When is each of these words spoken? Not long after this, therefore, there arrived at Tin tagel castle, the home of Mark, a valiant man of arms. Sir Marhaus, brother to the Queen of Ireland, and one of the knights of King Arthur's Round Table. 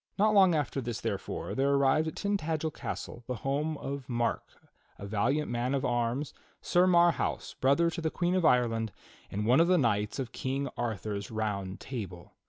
Not 0.17 0.33
long 0.33 0.55
after 0.55 0.81
this, 0.81 0.99
therefore, 0.99 1.53
there 1.53 1.69
arrived 1.73 2.07
at 2.07 2.15
Tin 2.15 2.35
tagel 2.35 2.71
castle, 2.73 3.23
the 3.27 3.35
home 3.45 3.77
of 3.77 4.09
Mark, 4.09 4.41
a 4.97 5.05
valiant 5.05 5.51
man 5.51 5.75
of 5.75 5.85
arms. 5.85 6.33
Sir 6.59 6.87
Marhaus, 6.87 7.53
brother 7.61 7.91
to 7.91 8.01
the 8.01 8.09
Queen 8.09 8.33
of 8.33 8.43
Ireland, 8.43 8.91
and 9.29 9.45
one 9.45 9.59
of 9.59 9.67
the 9.67 9.77
knights 9.77 10.17
of 10.17 10.31
King 10.31 10.67
Arthur's 10.75 11.29
Round 11.29 11.79
Table. 11.79 12.33